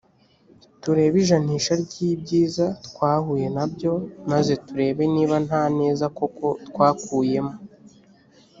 turebe 0.81 1.17
ijanisha 1.23 1.73
ry’ibyiza 1.83 2.65
twahuye 2.87 3.45
na 3.55 3.65
byo 3.73 3.93
maze 4.31 4.53
turebe 4.65 5.03
niba 5.15 5.35
nta 5.47 5.63
neza 5.79 6.05
koko 6.17 6.47
twakuyemo 6.67 7.55